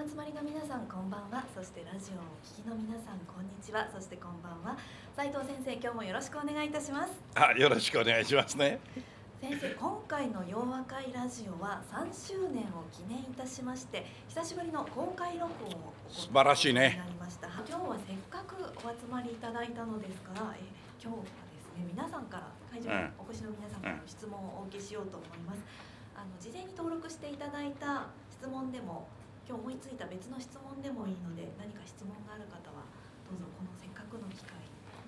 [0.00, 1.44] お集まりの皆さんこんばんは。
[1.54, 3.84] そしてラジオをお聞きの皆さんこんにちは。
[3.92, 4.72] そしてこんばんは。
[5.14, 7.12] 斉藤先生今日もよろしくお願いいたします。
[7.36, 8.80] あ、よろしくお願いしますね。
[9.44, 17.48] 先生今回の洋和会ラジオは3周年を記念いたしまして久しぶりの公開録音を素晴らしいねなりました。
[17.48, 20.64] 今日はせっかくお集まりいただいたのですからえ
[20.96, 25.60] 今日はですね皆さんから会場にお越しの皆さんからの質問をお受けしようと思います、
[26.16, 29.06] あの事前に登録していただいた質問でも
[29.50, 32.86] 今日思いついた別の質問でもいいので何か質問がある方は
[33.26, 34.54] どうぞこのせっかくの機会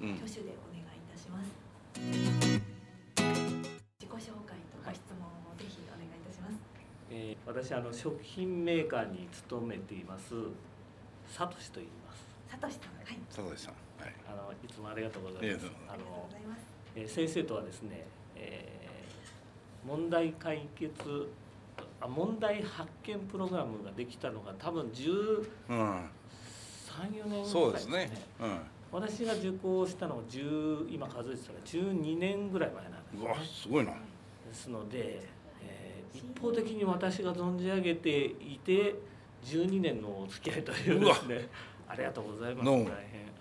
[0.03, 1.55] うん挙手でお願いいたします。
[1.94, 2.58] 自
[4.03, 6.58] 己紹介とご質問をぜひお願いいたします。
[7.14, 10.34] えー私あの食品メーカーに勤めています
[11.31, 13.22] サトシと言いますさとしさん、はい。
[13.31, 13.75] 佐藤さん。
[14.03, 14.14] はい。
[14.27, 16.66] あのいつもありがとうございますありがとうあのございます。
[16.97, 21.27] えー先生とはですね、えー問題解決あ
[22.08, 26.11] 問題発見プログラムができたのが多分13、うん。
[26.92, 28.11] 4年ぐらいそうですね。
[28.41, 28.59] うん。
[28.92, 33.92] 私が受講したのが10今数えてたら12年ぐらい前なんですうわ、ねすごいな。
[33.92, 33.98] で
[34.53, 35.28] すので、
[35.62, 38.94] えー一方的に私が存じ上げていて
[39.44, 41.48] 12年のお付き合いというですね
[41.89, 42.84] ありがとうございます大変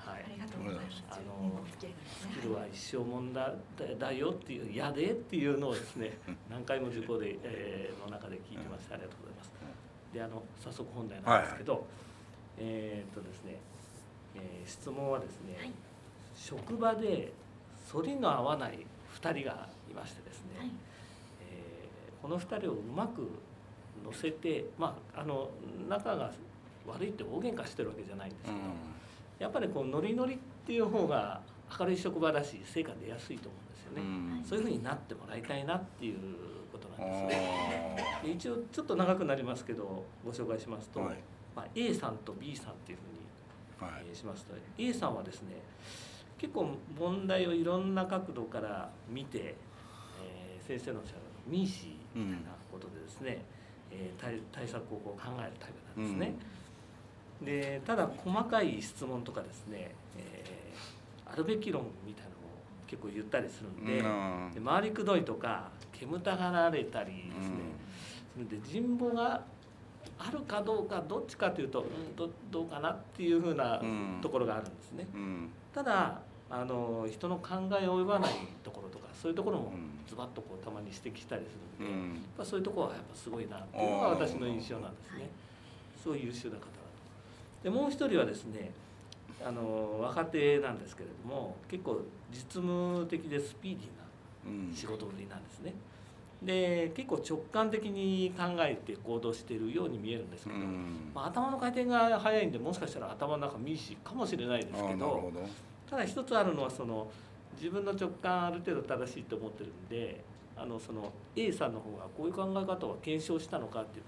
[0.05, 1.03] はいありがとうございます。
[1.09, 3.53] あのスキルは一生もんだ
[3.99, 6.17] だよっていう「やで」っていうのをですね
[6.49, 9.51] 何回も受講で、えーの中で聞いてましてありがとうございます。
[10.13, 11.85] であの早速本題なんですけど、
[12.57, 13.57] えーっとですね、
[14.35, 15.71] えー質問はですね、はい
[16.35, 17.31] 職場で
[17.91, 20.67] 反りの合わない2人がいましてですね、はい。
[21.49, 23.27] えーこの2人をうまく
[24.03, 25.49] 乗せてまああの
[25.87, 26.31] 仲が
[26.87, 28.61] 悪いって大喧嘩してるわけじゃないんですけど、うん。
[29.41, 31.41] やっぱりこうノリノリっていう方が
[31.79, 33.95] 明るい職場だし成果出やすいと思うんですよう
[34.35, 34.45] ね、ん。
[34.45, 36.17] そういうふうになってもらいたいなっていう
[36.71, 37.97] ことあなんですね
[38.35, 41.17] 一応ちょっと長くなりますけどご紹介しますと、はい
[41.55, 42.97] まあ、A さんと B さんっていう
[43.79, 44.03] ふうにはい。
[44.07, 45.55] えーしますと A さんはですね
[46.37, 46.69] 結構
[46.99, 49.55] 問題をいろんな角度から見て、
[50.23, 52.37] えー先生のおっしゃる民主みたいな
[52.71, 53.43] ことでですね、
[53.89, 56.35] えー対対策をこう考えるタイプなんですね。
[57.41, 60.61] でただ細かい質問とかですね、えー
[61.33, 62.37] あるべき論みたいなのを
[62.85, 67.55] 結構言ったりするんで,、うんで回りくどいとか煙たがられたりですね、
[68.33, 69.41] それで人望が
[70.19, 75.07] あるかどうかどっちかというと、うん、どどうかなっていうふうなうんところがあるんですね。
[75.13, 75.49] うん。
[75.73, 76.19] ただ
[76.49, 78.31] あの人の考え及ばない
[78.61, 82.21] ところとかそういうところもうんズバッとこうたまに指摘したりするで、やっうん。
[82.37, 85.29] ぱそういうところはやっぱすごいなっていうのが私の印象なんですね。
[86.03, 86.80] すごい優秀な方。
[87.63, 88.71] でもう一人はですね
[89.43, 92.01] あの若手なんですけれども結構
[92.31, 94.01] 実務的でスピーディーな
[94.45, 94.73] うん。
[94.73, 95.73] 仕事ぶりなんですね。
[96.41, 101.11] で結構直感的に考えて行動しているように見えるんですけど、うん。
[101.13, 105.31] まあ、頭の回転が速いんでもしかしたら頭の中見しかもしれないですけど。
[105.89, 107.11] ただ一つあるのはその
[107.57, 110.23] 自分の直感ある程度正しいと思ってるんで
[110.55, 114.05] あのその A さんの方がこういう考え方は検証したのかっていう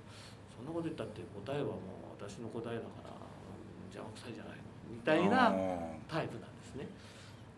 [0.56, 1.76] そんなこと言ったって答えはもう
[2.18, 3.12] 私の答えだから
[4.02, 4.64] うん邪魔くさいじゃないの？
[4.90, 5.54] みたいなあ
[6.08, 6.88] タイプなんですね。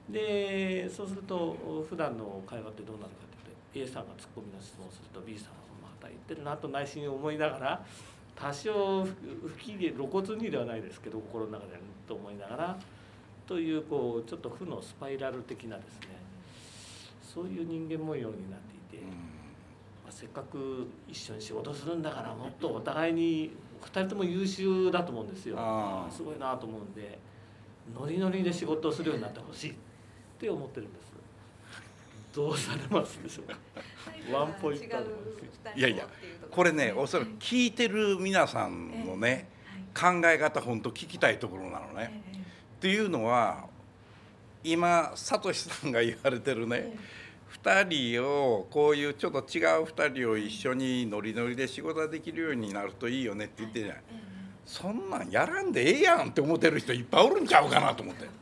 [0.09, 1.55] でそうすると
[1.89, 7.85] 普段の会話ってどうなるかっていうと A さんがツッコミの質問をすると B さんはまた言ってるなと内心思いながら
[8.35, 9.09] 多少不
[9.47, 12.77] 不機嫌露骨にではないですけど心の中でと思いながら
[13.47, 16.07] というこうちょっと負のスパイラル的なですね
[17.21, 23.51] そういう人間模様になっていて、ーまあ、せっかく一緒に仕事するんだからもっとお互いに
[23.85, 25.57] 2人とも優秀だと思うんですよ。
[26.09, 27.17] すごいなと思うんで
[27.97, 29.75] ノリノリで仕事をするようになってほしいっ
[30.39, 31.05] て思ってるんです。
[32.33, 33.57] どうされますでしょうか。
[34.37, 34.85] ワンポイント
[35.75, 36.05] いやいや
[36.51, 39.47] これね、おそらく聞いてる皆さんのね、
[39.97, 42.23] 考え方本当聞きたいところなのね。
[42.75, 43.67] っていうのは
[44.63, 46.97] 今サトシさんが言われてるね
[47.63, 54.03] 2人をこういうちょっと違う2人を一緒にノリノリで仕事ができるようになるといいよねって言ってるじゃない
[54.65, 58.27] そんなんやらんでええやんって思ってる人いっぱいおるんちゃうかなと思って。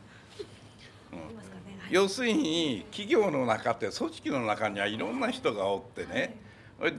[1.90, 6.36] 要するに企業の中って組織の中にはいろんな人がおってね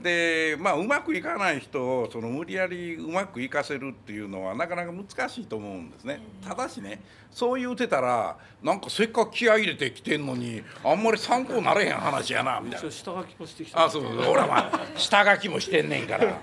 [0.02, 6.20] でまあうまくいかない人をその無理やりうまくいかせるっていうのはなかなか難しいと思うんですね。
[6.42, 12.90] ただしねそう言うてたらなんかせっかく気合い入れてきてんのにあんまり参考なれへん話やなみたいな。
[12.90, 13.84] 下書きもしてきた。
[13.84, 16.40] あそうそう俺はまあ下書きもしてんねんから。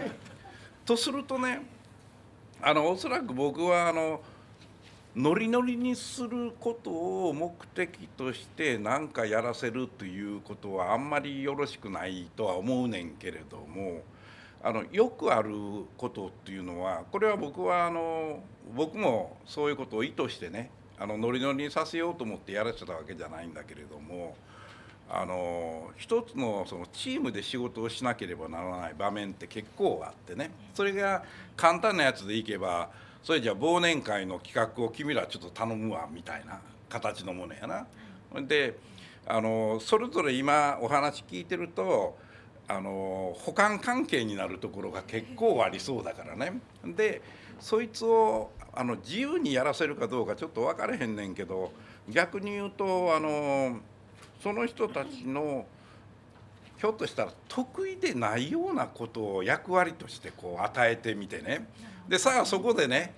[0.85, 1.61] とするとね
[2.61, 4.21] あのおそらく僕はあの
[5.15, 6.89] ノリノリにすること
[7.27, 14.01] を目的として何かやらせるということはあんまりよろしくないとは思うねんけれども
[14.63, 15.51] あのよくある
[15.97, 18.39] ことっていうのはこれは僕はあの
[18.75, 24.35] 僕もそういうことを意図してねあのノリノリにさせようと思ってやらせたわけじゃないんだけれども
[25.11, 31.23] あの一つのそのチームで仕事をしなければならない場面って結構あってねそれが
[31.55, 32.89] 簡単なやつでいけば
[33.23, 36.59] それじゃあ忘年会の企画を君らちょっと頼むわみたいな
[36.89, 37.87] 形のものやな。
[38.45, 38.77] で
[39.25, 42.17] あのそれぞれ今お話聞いてると
[42.67, 46.59] あの補完関係になるところが結構ありそうだからね。
[46.85, 47.21] で
[47.59, 51.71] そいつをあの自由にやらせるかどうかちょっと分からへんねんけど
[52.09, 53.79] 逆に言うとあの
[54.41, 55.65] その人たちの
[56.83, 61.65] ひょっとしたら得意でないようなことを役割としてこう与えてみてね。
[62.09, 63.15] でさあそこでね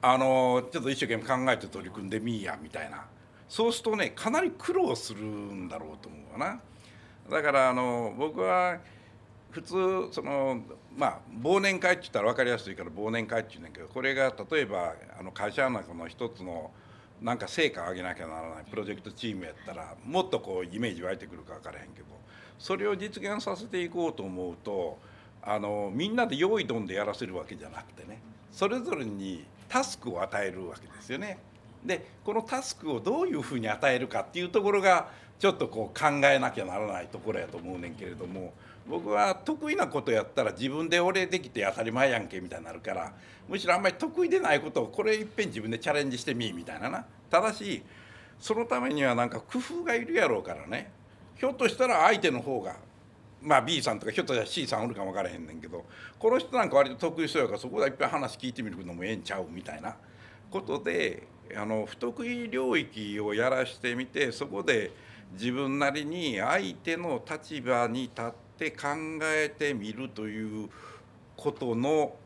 [0.00, 3.06] あのちょっと一生懸命考えて取り組んでみいやみたいな。
[3.48, 6.60] そうするとねかなり苦労するんだろうと思うわな。
[7.28, 8.78] だからあの僕は
[9.50, 9.74] 普通
[10.12, 10.60] その
[10.96, 16.70] まあ忘年会って言ったら分かりやすいから忘年会って言うんだけどこれが例えばあの会社の中の一つの
[17.20, 22.17] なんか成果を上げなきゃならないプロジェクトチームやったらもっとこうイメージ湧いてくるか分からへんけど
[22.58, 24.98] それを実現させていこうと思うと
[25.42, 28.20] あのみんなで用意どんでやらせるわけじゃなくてね
[28.52, 31.38] それぞれにタスクを与えるわけですよね。
[31.84, 35.08] でこのタスクをどういうふうに与えるかっていうところが
[35.38, 38.52] ちょっとこう考えなきゃならないところやと思うねんけれども
[38.88, 43.12] 僕は得意なことやったら自分で俺できて当たり前やんけみたいになるから
[43.48, 47.82] むしろあんまり得意でないことをこれいっぺん自分でチャレンジしてみみたいななただし
[48.40, 50.90] そのためにはなんか工夫がいるやろうからね
[51.38, 52.76] ひょっとしたら相手の方が
[53.40, 55.84] まあ B さんとかひょっとしたら C さんおるかも分からへんねんけど
[56.18, 59.96] この人なんか割と得意そうやからそこでいっぱい話聞いてみるのもええんちゃうみたいな
[60.50, 64.90] ことであの不得意領域をやらしてみてそこで
[65.32, 68.88] 自分なりに相手の立場に立って考
[69.22, 70.68] えてみるという
[71.36, 72.16] ことの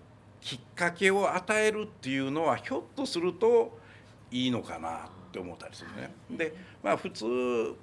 [0.40, 3.78] きっかけを与えるっていうのはひょっとすると
[4.32, 5.00] いいのかなっ
[5.30, 6.12] て思ったりするね。
[6.30, 7.24] でまあ普通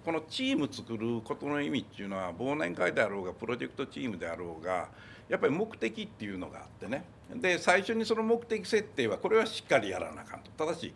[0.04, 4.90] このチーム作ることの意味っていうのは忘年会であろうがプロジェクトチームであろうが
[5.30, 7.06] やっぱり目的っていうのがあってね。
[7.36, 10.52] で最初にその目的設定はこれはしっかりやらなあかんと。
[10.52, 10.94] ただし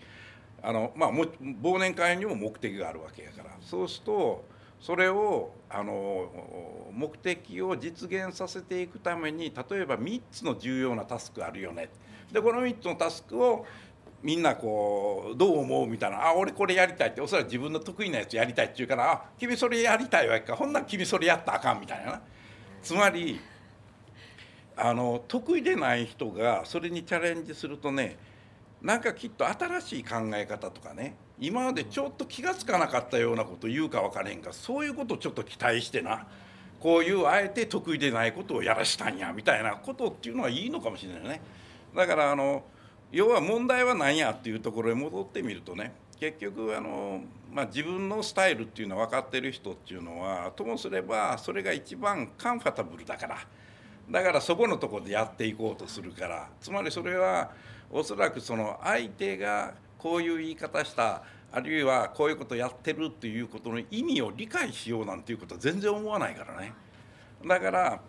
[0.61, 3.49] あの、まあ、忘年会にも目的があるわけやから。
[3.61, 4.45] そうすると
[4.79, 6.29] それをあの
[6.91, 11.89] 目的を実現させていくために例えば3つの重要なタスクあるよね。
[12.31, 13.65] でこの3つのタスクを
[14.23, 17.21] みんなこうどう思うみたいな「あ俺これやりたい」って。
[17.21, 20.55] おそらく自分の得意なやつやりたいって言うから「あ君それやりたいわけか。
[20.55, 22.21] ほんなら君それやったらあかん」みたいな
[22.81, 23.39] つまり
[24.75, 28.17] あの得意でない人がそれにチャレンジするとね
[28.81, 36.27] なんかきっと新しい考え方とかね今までちょっと気が付かなかったようなこと言うか分からへんがそういうことをちょっと期待してな。
[36.79, 41.41] こういうあえて得意でないことをやらしたんやみたいなことっていうのはいいのかもしれないね。
[41.95, 42.65] だからあの
[43.13, 47.21] 要は問題は何やっていうところへ戻ってみるとね結局あの、
[47.53, 53.37] まあ、自分のスタイルっていうのは分かってる人っていうのはともすればそれが一番カンファタブルだから
[54.09, 57.51] だからそこのとこでやっていこうとするからつまりそれは
[57.91, 66.73] おそらくその相手がこういう言い方したあるいはこういうことやってるっていうことの意味を理解しようなんていうことは全然思わないからね。
[67.45, 67.99] だから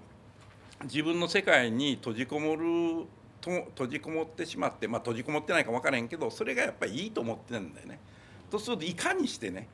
[0.84, 3.06] 自分の世界に閉じこもる
[3.44, 7.98] と閉じこもってしまってまあ閉じこもってないか分からへんけどそれがやっぱりいいと思ってるんだよね。
[8.50, 9.68] とするといかにしてね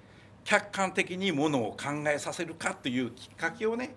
[0.45, 3.95] 客観的にものを考えさせるかというきっかけをね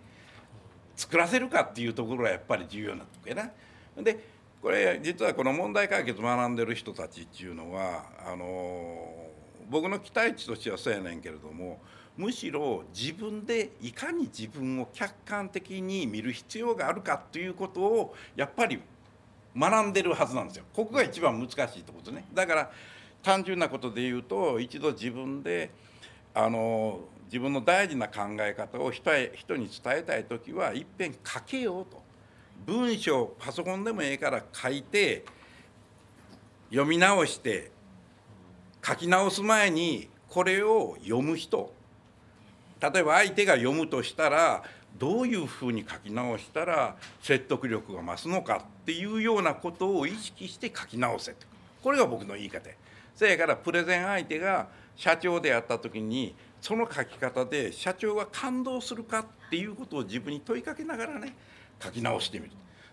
[0.95, 4.03] 作らせるかっていうところがやっぱり重要なとこやな。
[4.03, 4.19] で
[4.61, 9.27] これ実はこの問題解決学んでる人たちっていうのはあの
[9.69, 11.81] 僕の期待値としてはそうやねんけれども
[12.15, 18.79] むしろ自分でいかに自分を客観的に見る必要があるかということをやっぱり
[19.57, 20.65] 学んでるはずなんですよ。
[20.73, 22.25] ここが一番難しいところですね。
[22.33, 22.71] だから
[23.21, 25.71] 単純なことで言うと一度自分で
[26.33, 32.01] あの自分の大事な考え方を人へ人に伝えたい時はいっぺん書けようと
[32.65, 35.25] 文章パソコンでもええから書いて
[36.69, 37.71] 読み直して
[38.85, 41.73] 書き直す前にこれを読む人
[42.79, 44.63] 例えば相手が読むとしたら
[44.97, 51.47] どういうふうに書き直したら説得力が増すのかっていうようなことを意識して書き直せと。
[51.81, 52.69] これが僕の言い方。
[53.15, 61.35] そやからプレゼン相手が社長であった時にその書き方で社長が感動するかっていうことを自分に問いかけながらね
[61.81, 62.51] 書き直してみる。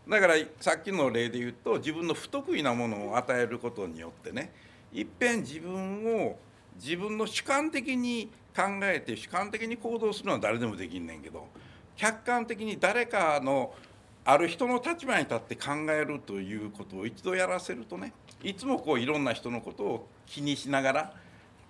[0.09, 4.53] だからさっきの例で言うと自分の不得意なものを与えることによってね
[4.93, 6.39] いっぺん自分を
[6.77, 11.47] 自分の主観的に考えて主観的に行動するのは誰でもできんねんけど
[12.01, 13.75] 客観的に誰かの
[14.25, 21.13] ある人の立場に立って考えるということを一度やらせるとねいつもこういろんな人のことを気にしながら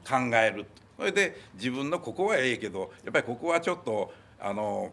[0.08, 4.92] 考えるそれで自分のここはええけどやっぱりここはちょっとあの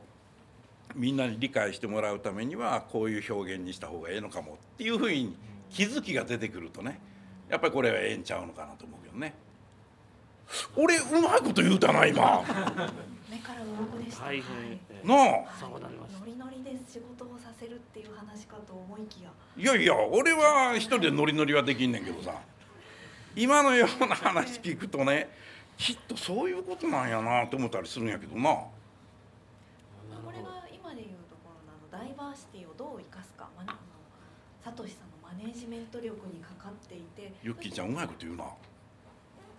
[0.95, 5.37] みんなに理解してもらうためにはこういう表現にした方がええのかもっていうふうに
[5.69, 6.99] 気づきが出てくるとね
[7.47, 9.35] やっぱりこれはええんちゃうのかなと思うけどね。
[10.75, 12.43] 俺うまいこと言うたな今。
[13.47, 14.25] 目から鱗でした。
[14.25, 15.15] 大変、な
[15.47, 15.55] あ。
[15.57, 16.19] そうなります。
[16.19, 19.31] ノリノリで仕事をさせるっていう話かと思いきや。
[19.55, 22.33] いやいや俺は一人でノリノリはできんねんけどさ
[23.35, 25.29] 今のような話聞くとね
[25.77, 28.49] きっとそういうことなんやなと思ったりするんやけどな。
[28.49, 28.71] こ
[30.31, 33.77] れが今でいうところのあのダイバーシティをどう生かすか、まあの
[34.63, 37.31] サトシさんのマネジメント力にかかっていて。
[37.43, 38.45] ユッキーちゃんうまいこと言うな。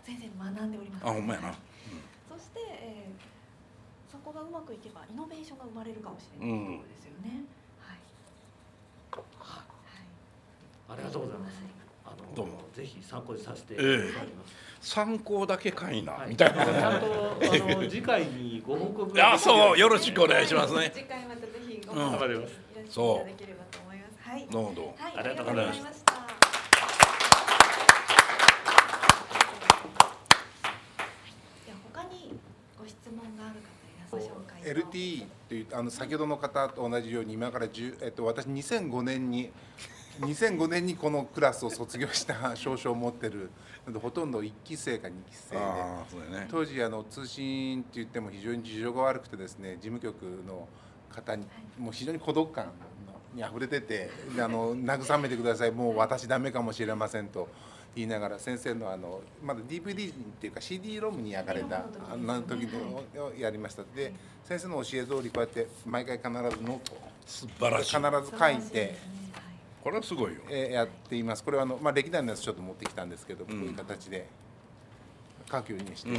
[0.04, 1.06] 先生学んでおります。
[1.06, 1.48] あほんまやな。
[1.48, 1.54] うん、
[2.28, 3.37] そして、えー、
[4.10, 7.28] そこがうまくいけばイノベーションが生まれるかもしれないということですよね。
[7.28, 7.98] うん、はい。
[10.88, 11.60] ありがとうございます。
[12.06, 13.88] あのどうもぜひ参考にさせていただ
[14.24, 14.68] きます。
[14.80, 16.64] 参考だけかいな、はい、みたいな。
[16.64, 20.90] ちゃんとあの次回にご報告 あそうよろしくお願いしますね。
[20.94, 24.18] 次回またぜひごうん報告いらしていそうただければと思います。
[24.22, 24.46] はい。
[24.50, 24.94] どうぞ。
[24.96, 26.12] はい、ありがとうございありがとうございました。
[31.66, 32.40] では他に
[32.78, 33.78] ご質問がある方
[34.16, 35.34] いらっしゃいますか。
[35.44, 39.50] LTE というあの先ほどの方と同じように今から10、えっと、私2005年に
[40.20, 43.50] 2005年にこのクラスを卒業した証書を持ってる
[43.86, 46.48] のでほとんど1期生か2期生でね。
[46.50, 50.68] 当時あの通信って言っても非常に事情が悪くてですね事務局の
[51.08, 51.46] 方に
[51.78, 52.72] もう非常に孤独感
[53.34, 57.48] に溢れててであの慰めてくださいもう私ダメかもしれませんと
[57.98, 64.12] 言いながら先生のあのまだ DVD っていうか CD ロムに焼かれたあんな時のをやりましたで
[64.44, 67.96] 先生の教え通りこうやって毎回必ずノートを素晴らしい。
[67.96, 68.96] 必ず書いて。
[69.82, 70.40] これはすごいよ。
[70.48, 71.44] えーやっています。
[71.44, 74.26] これはあのまあ歴代のやつちょっと持ってきたんですけど、んこういう形で
[75.50, 76.18] 書くようにしてうい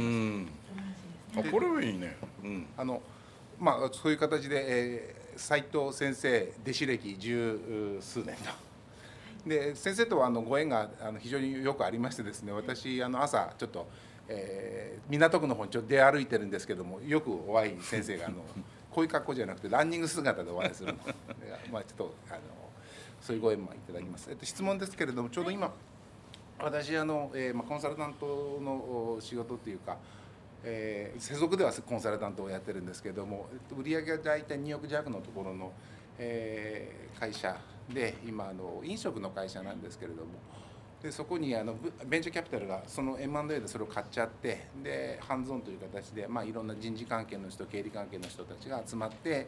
[1.34, 1.40] す。
[1.40, 1.48] ん。
[1.48, 2.16] あこれはいいね。
[2.44, 2.66] うん。
[2.76, 3.02] あの
[3.58, 8.69] まあそういう形で、えー、斉藤先生弟子歴十数年と。
[9.46, 13.86] で先生とはあのご縁があの非常によくありましてですね私あの朝ちょっと、
[14.28, 18.36] えー港区の方にちょっと出歩いてるんですけどもよくお会い先生があの
[18.92, 21.14] こういう格好じゃなくてランニング姿でお会いするので
[21.72, 22.40] まあちょっとあの
[23.20, 24.30] そういうご縁もいただきます。
[24.30, 25.72] えっと、質問ですけれどもちょうど今
[26.58, 28.26] 私あの、えーまあ、コンサルタント
[28.62, 28.72] の
[29.16, 29.96] お仕事っていうか、
[30.62, 35.72] えー、世俗ではコンサルタントをやってるんですけれども、えっと、売上が大体2億弱のところの、
[36.18, 37.54] えー会社
[37.92, 40.30] で今あの飲食の会社なんですけれども
[41.02, 49.46] でそこにあのブベンチャーキャピタルがその M&A でそれを買っちゃってでハンズオンという形で、まあ、いろんな人事関係の人経理関係の人たちが集まって、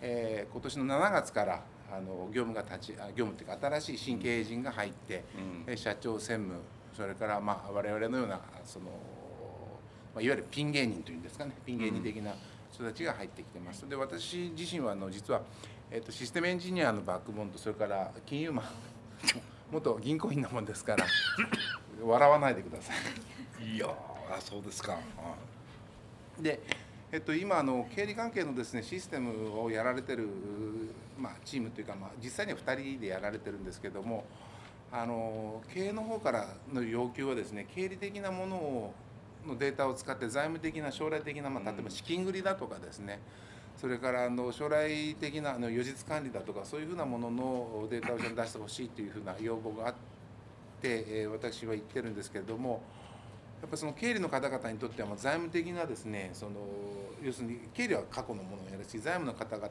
[0.00, 5.24] えー今年の7月からあの業務が立ちあ業務っていうか新しい新経営陣が入って、
[5.66, 6.60] うんえ社長専務
[6.94, 12.34] それからまあ我々のようなその、まあ、いわゆるピン芸人というんですかねピン芸人的な
[12.70, 13.88] 人たちが入ってきてます。
[13.88, 15.42] で私自身はあの実は、
[15.94, 18.64] えっとシステムエンジニアのバックボーンとそれから金融マン
[19.70, 21.04] 元銀行員なもんですから
[22.02, 22.94] 笑わないでくださ
[23.60, 23.76] い。
[23.76, 24.98] いやーあそうですか。
[26.40, 26.60] で、
[27.12, 30.28] えっと、今あの経理関係のですねシステムをやられてる、
[31.18, 34.24] まあ、チームというか、まあ、実際には2人でやられてるんですけども
[34.90, 38.94] あの経営の方からの要求はですね経理的なものを
[39.46, 43.20] のデータを使って財務的な将来的な、まあ、例えば資金繰りだとかですね、
[43.82, 49.94] それからあの将来的なあの予実管理だとかそういうふうなもののデータを出してほしいというふうな要望があっ
[50.80, 52.80] て、え私は言ってるんですけれども。
[53.60, 56.52] やっぱその経理の方々にとってはま財務的なですねその
[57.22, 59.70] 要するに経理は過去のものをやるし財務の方々は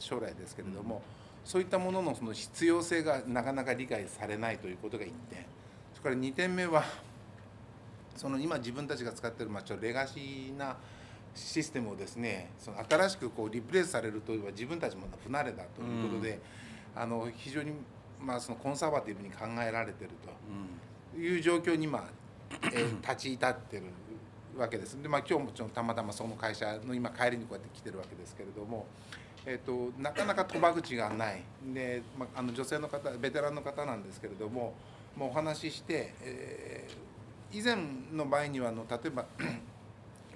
[0.00, 1.00] 将来ですけれども、
[1.44, 5.46] そういったもののその必要性がなかなか理解されないということが1点
[5.94, 6.82] それから2点目は
[8.16, 10.76] その今自分たちが使ってるまあちょっとレガシーな
[11.34, 16.40] システムをですねその新しくこうリプレイスされるというのは自分たちも不慣れだということで、
[16.94, 17.72] あの非常に
[18.20, 20.30] まあそのコンサバティブに考えられていると。
[20.48, 21.22] うん。
[21.22, 22.08] いう状況に今、
[22.50, 23.84] えー立ち至ってる
[24.56, 25.00] わけです。
[25.02, 28.86] で、まあ、今日もちょたまたまその会社の今帰りにこうやって来てるわけですけれども、
[29.46, 31.42] えーと、なかなか賭場口がない。
[31.72, 34.74] で、まあ、あの女性の方ベテランの方なんですけれども
[35.16, 37.76] もうお話しして、えー、以前
[38.12, 39.26] の場合にはあの例えば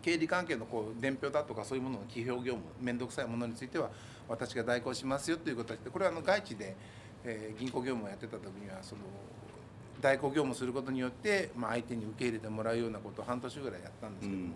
[0.05, 3.89] 経理関係のこう伝票だとかそういうものの企業業務面倒くさいものについては
[4.29, 6.77] 私が代行しますよということでこれはあの外地で、
[7.25, 9.01] えー、銀行業務をやってた時にはその
[10.03, 14.49] 代行業務することによって、まあ、相手に受け入れてもらうようなことを半年ぐらいやったんですけども、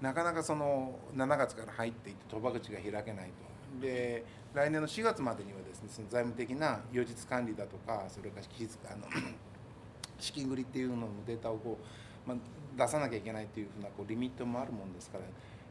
[0.00, 3.80] うん、なかなかその7月から入っていって賭場口が開けないと。
[3.80, 9.06] で来年の4月までにはですねその財務的な予実管理だとかそれからあの
[10.18, 11.78] 資金繰りっていうののデータをこ
[12.26, 12.38] う、まあ、
[12.76, 15.24] 出さなきゃいけないっていうふうなこうリミットもあるもんですから、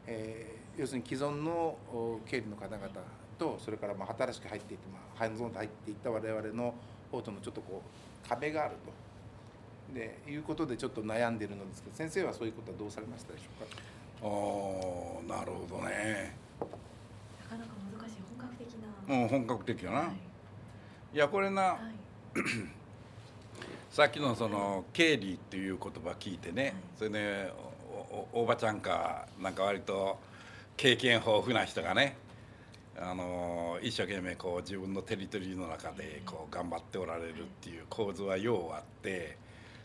[0.06, 1.76] えー、要するに既存の
[2.26, 2.88] 経理の方々
[3.38, 6.74] とそれからまあ新しく入っていって、まあ、ハイゾーンと入っていった我々の
[7.10, 7.82] 方とのちょっとこ
[8.24, 8.92] う壁があると。
[9.94, 13.80] でいうことでちょっと悩んでるのですけど先生はそういうことはどうされましたでしょうか？
[14.22, 16.36] あなるほどね
[17.40, 18.68] なかなか難しい本格的
[19.08, 19.28] なうん。
[19.28, 22.38] 本格的やな、はい、いやこれな、はい、
[23.90, 27.50] さっきのその経理っていう言葉聞いてね、はい、それね
[28.32, 30.16] おおばちゃんかなんか割と
[30.76, 32.16] 経験豊富な人がね
[32.96, 39.36] あの一生懸命こう自分のテリトリーの中でこう頑張っておられるっていう構図はようあって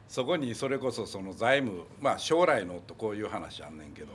[0.07, 4.09] そこにそれこそその財務まあ将来のとこういう話あんねんけど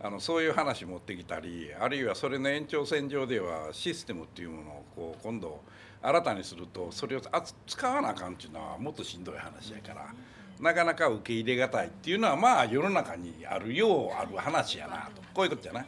[0.00, 5.60] あのそういう話持ってきたりあるいはそれの延長線上ではシステムっていうものをこう今度
[6.02, 7.22] 新たにするとそれを
[7.66, 10.14] 使わなあかんっていうのはもっとしんどい話やから
[10.60, 15.86] なかなか受け入れがたいっていうのはまあ世の中にあるようある話やなとこういうことじゃない。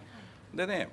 [0.54, 0.88] でね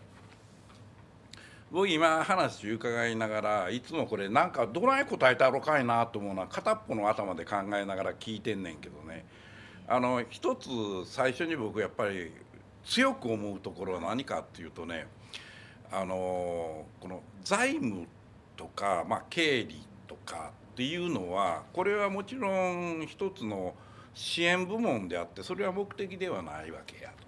[1.69, 9.25] 僕今話伺いながらいつもこれなんかどない答えたろかいなと思うのは片っぽの頭で考えながら聞いてんねんけどね
[9.87, 10.69] あの一つ
[11.05, 12.31] 最初に僕やっぱり
[12.85, 15.07] 強く思うところは何かっていうとね
[15.91, 18.07] あのこの財務
[18.57, 23.73] とか、まあ、経理とかっていうのはこれはもちろん一つの
[24.13, 27.27] 支援部門であってそれは目的ではないわけやと。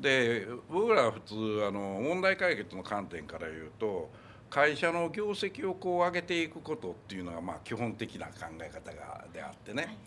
[0.00, 1.34] で僕らは普通
[1.68, 4.10] あの問題解決の観点から言うと
[4.50, 9.98] 会社の業績をこう上げていくことっていうのがまあ基本的な考え方がであってね、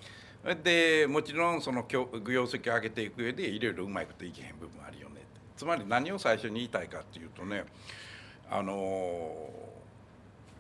[0.44, 7.66] はい、でもちろんその業績を上げていく上でいろいろうまいこといけへん部分あるよねつまり何を最初に言いたいかっていうとね
[8.50, 8.74] あの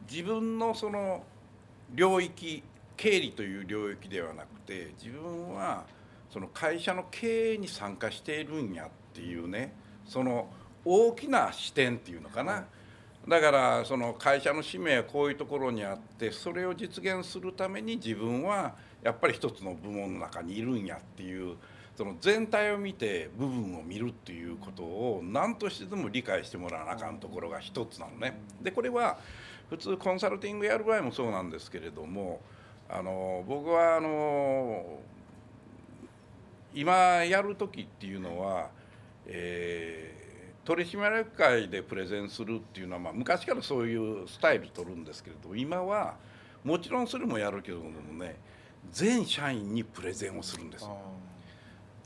[0.10, 1.24] 自分のその
[1.93, 2.63] 領域
[2.96, 5.86] 経理という領域ではなくて自分は
[6.30, 9.74] その会社の経営に参加しているんやっていうね
[10.06, 10.48] その
[10.84, 12.65] 大きな視点っていうのかな
[13.28, 21.58] だからその会社の使命はこういうところにあってそれを実現するために自分はやっぱり一つの部門の中にいるんやっていう
[21.98, 28.39] その全体を見て部分を見るっていうことを何としてでも理解してもらわなあかんところが一つなのね。
[28.62, 29.17] でこれは
[29.69, 32.41] 普通コンサルティングやる場合もそうなんですけれども
[32.89, 34.99] あの僕はあの
[36.73, 36.93] 今
[37.25, 38.69] やる時っていうのは、
[39.25, 46.15] えー、取締役会でプレゼンするっていうのは、まあ、昔からそういうスタイル取るんですけれど今は
[46.63, 48.36] もちろんそれもやるけどもね
[48.91, 50.88] 全社員にプレゼンをするんです。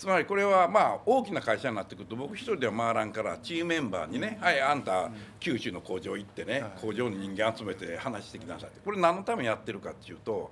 [0.01, 8.79] つまりこれはまあ大きな会社になってくると僕一人では回らんからチームメンバーにね「はいあんた九州の工場行ってね工場に人間集めて話してきなさい」って。
[8.83, 10.49] これ何のためにやってるかっていうと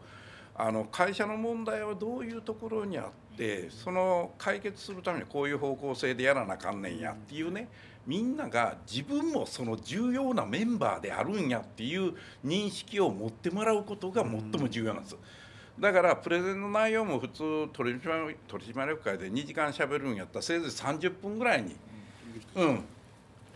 [0.54, 7.70] あの会社の問題はどういうところにあってその解決するためにこういう方向性でやらなあかんねんやっていうね
[8.06, 12.14] みんなが自分もその重要なメンバーであるんやっていう
[12.46, 14.32] 認識を持ってもらうことが最
[14.62, 15.18] も重要なんです。
[15.80, 21.76] だからプレゼンの内容も普通取締取締役会で2時間しゃべるんやったらせいぜい30分ぐらいに、
[22.56, 22.84] うん、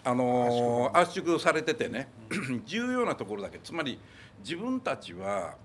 [0.04, 1.40] あのー、圧縮。
[1.40, 2.08] されててね。
[2.66, 4.00] 重要なところだけつまり
[4.40, 5.56] 自分たちは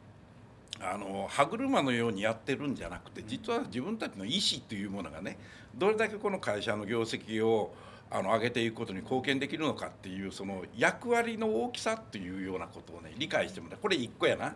[0.81, 5.39] あの歯車のようにやってるんじゃなくて実は自分たちの意思というものがね
[5.77, 7.75] どれだけこの会社の業績を
[8.11, 13.79] あの上げていくことに貢献できるのかっていうその役割の大きさっていうようなことをね理解してもらう。
[13.81, 14.55] これ1個やな。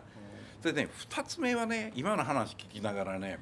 [0.63, 3.37] でね2つ目はね今の話聞きながらね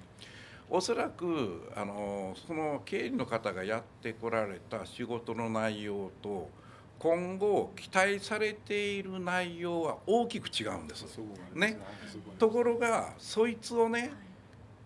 [0.70, 6.50] おそらくあのその経理の方がやってこられた仕事の内容と
[6.98, 11.04] 今後期待されている内容は大きく違うんです。
[11.56, 11.80] ね、
[12.38, 14.12] ところがそいつをね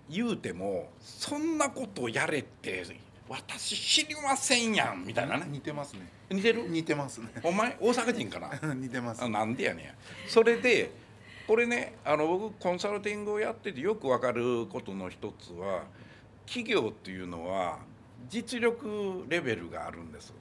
[0.09, 2.83] 言うてもそんなことをやれって
[3.27, 5.45] 私知りませんやんみたいなね。
[5.49, 6.07] 似てますね。
[6.29, 6.67] 似てる？
[6.67, 7.27] 似てますね。
[7.43, 8.73] お前大阪人かな？
[8.73, 9.27] 似てます。
[9.27, 10.29] なんでやねん。
[10.29, 10.91] それで
[11.47, 15.83] これねあの僕コンサルティングをやっててよく分かることの一つは
[16.45, 17.79] 企業っていうのは
[18.29, 20.33] 実力レベルがあるんです。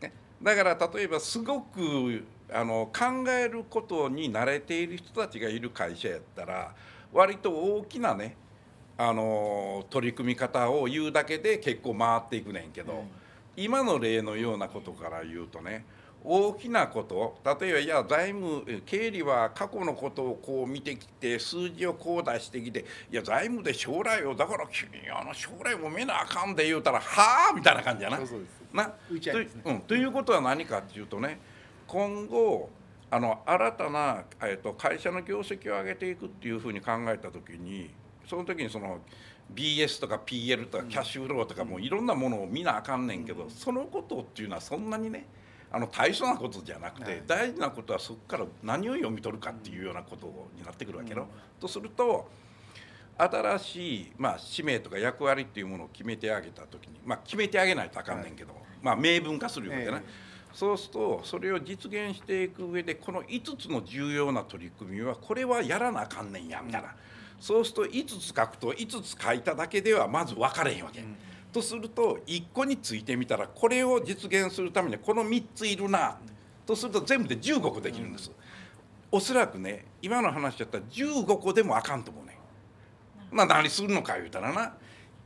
[0.00, 0.12] ね、
[0.42, 6.74] だから例えばすごくあの考えることに慣れている人たちがいる会社やったら
[7.12, 8.36] 割と大きなね
[8.98, 13.04] あの取り組み方を言うだけで結構回っていくねんけど、
[13.56, 15.84] 今の例のようなことから言うとね
[16.24, 28.18] 大きなこと例えばいや財務経理は過去のことをこう見てきて数字をこう出してきていや財務で将来をだから君あの将来も見なあかんで言うたらはあみたいな感じやな。
[28.72, 28.94] な？
[29.10, 29.62] 浮いちゃいますね。
[29.64, 31.40] とうん、ということは何かっていうとね
[31.86, 32.70] 今後
[33.10, 37.90] あの新たな、えっと会社の業績を上げていくっていうふうに考えた時に
[38.26, 39.00] その時にその
[39.54, 45.26] BS とか PL とかキャッシュフローとかもういろんなものを見なあかんねんけど、そのことっていうのはそんなにね
[45.74, 47.22] あの大層なことじゃなくて、はい。
[47.26, 51.26] 大事なことはそこから何を読み取るかっていうようなことになってくるわけよ。
[51.58, 52.30] とすると
[53.16, 60.02] 新しい、まあ、使命とか役割っていうものを決めてあげた時に、まあ、決めてあげないとあかんねんけど、まあ、明文化するようでね、ええ。
[60.52, 66.94] そうするとそれを実現していく上でこの5つの重要な取り組みはこれはやらなあかんねんやみたいな、
[67.40, 71.02] そうすると5つ書くと5つ書いただけではまず分かれへんわけ。
[71.52, 76.16] とすると1個についてみたらこれを実現するためにこの3ついるな
[76.66, 78.30] とすると全部で15個できるんです。
[79.10, 82.38] おそらくね今の話だったら15個でもあかんと思うね。
[83.30, 84.74] まあ何するのか言うたらな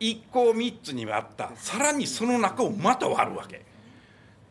[0.01, 3.65] 1個を3つに割ったさらにその中をまた割るわけ。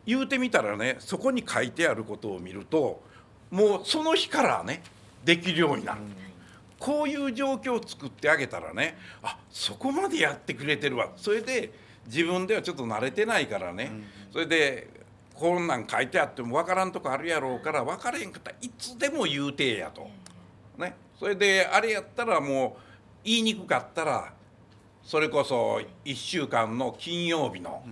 [0.06, 3.02] 言うてみたらねそこに書いてあることを見ると
[3.50, 4.82] もうその日からね
[5.24, 6.00] できるようになる。
[6.78, 11.10] こういう状況を作ってあげたらねあそこまでやってくれてるわ。
[11.16, 11.72] それで
[12.06, 13.90] 自分ではちょっと慣れてないからね、
[14.32, 14.88] それで
[15.34, 20.08] こんなん書いてあっても分からんとこあるやろうから分からへんかったらいつでも言うてえやと。
[20.78, 22.80] ね、それであれやったらもう
[23.24, 24.32] 言いにくかったら
[25.02, 27.82] それこそ1週間の金曜日の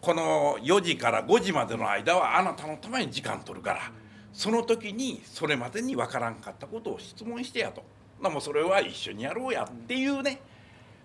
[0.00, 3.92] この4時から5時までの間はあなたのために時間取るから。
[4.34, 7.84] その時にそれまでに分からんかったことを質問してやと。
[8.24, 10.40] なもうそれは一緒にやろうやっていうね。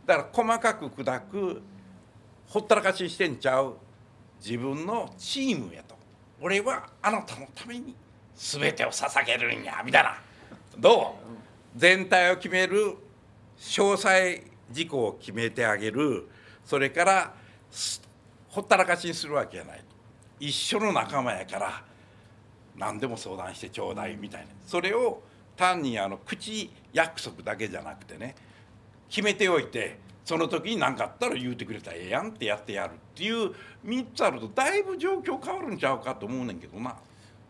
[0.08, 1.62] だから細かく砕く
[2.48, 3.76] ほったらかしにしてんちゃう
[4.44, 5.96] 自分のチームやと。
[6.42, 7.94] 俺はあなたのために
[8.36, 10.18] 全てを捧げるんやみたいな。
[10.78, 11.04] どう？
[11.76, 12.96] 全体を決める
[13.60, 16.28] 詳細事項を決めてあげる
[16.64, 17.34] それから
[18.48, 19.84] ほったらかしにするわけじゃない。
[20.40, 21.84] 一緒の仲間やから
[22.78, 24.48] 何でも相談してちょうだいみたいな。
[24.66, 25.22] それを
[25.60, 28.34] 単にあの口約束だけじゃなくてね
[29.10, 33.52] 決めておいてその時に何かあったら言うてくれたらええやんってやってやるっていう
[33.86, 36.96] 3つあるとだいぶ状況変わるんちゃうかと思うねんけどな。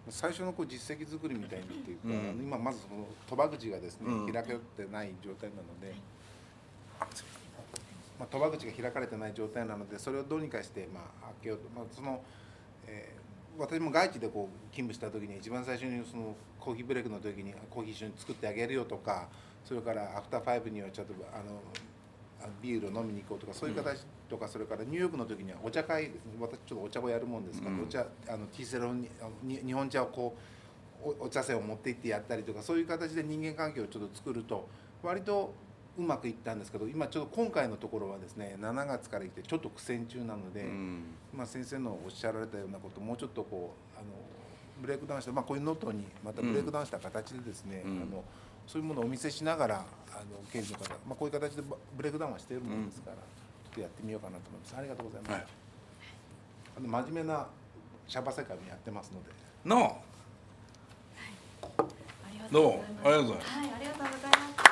[0.09, 5.93] 最初のこう実績作りみたいにっていうか、うん今まずその賭場口がですね、うん開けてない状態なので、
[8.19, 12.23] まあ、賭場口が開かれてない状態なのでそれをどうにかしてまあ開けようと、まあ、その、
[12.87, 13.18] えー
[13.57, 19.27] 私も外地でこう勤務した時に一番最初にそのコーヒーブレイクの時にコーヒー一緒に作ってあげるよとか
[19.65, 21.59] それからアフターファイブにはちょっとあの
[22.41, 26.21] あビールを飲みに行こうとかそういう形とか、それからニューヨークの時にはお茶会ですね。
[26.39, 27.83] 私ちょっとお茶をやるもんですから、うん。
[27.83, 30.35] お茶あのティーセロにあのに日本茶をこ
[31.03, 34.67] うおお茶筅を持って行ってやったりとかそういう形で人間関係をちょっと作ると
[35.03, 35.53] 割と
[35.99, 41.03] うまくいったんですけど今ちょっと今回のところはですね7月からいってちょっと苦戦中なので、うん。
[41.35, 44.07] まあ、先生のおっしゃられたようなことをもうちょっとこうあの
[44.81, 47.91] ブレイクダウンした、まあ、こういうノートにまたブレイクダウンした形でですね、うん。
[48.01, 48.23] あの
[48.65, 49.85] そういうものをお見せしながらあの
[50.53, 51.63] 経理の方、まあ、こういう形で
[51.97, 53.21] ブレイクダウンはしているものですから、ちょ
[53.71, 54.75] っとやってみようかなと思います。
[54.77, 55.45] ありがとうございます、はい。
[56.77, 57.47] あの真面目な
[58.07, 59.29] シャバ世界もやってますので。
[59.65, 60.01] の。
[61.61, 61.67] あ
[62.31, 63.07] りがとどううございます。
[63.07, 63.49] ありがとうございます。
[63.49, 64.68] はい、ありがとうございます